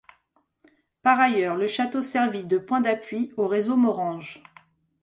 Par 1.03 1.19
ailleurs, 1.19 1.55
le 1.57 1.67
château 1.67 2.01
servit 2.01 2.43
de 2.43 2.57
point 2.57 2.81
d'appui 2.81 3.31
au 3.37 3.45
Réseau 3.47 3.75
Morhange. 3.77 4.41